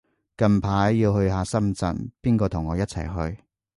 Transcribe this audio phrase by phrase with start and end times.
[0.35, 3.43] 近排要去下深圳，邊個同我一齊去